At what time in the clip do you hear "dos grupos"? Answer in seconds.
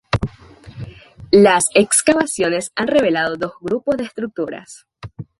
3.37-3.97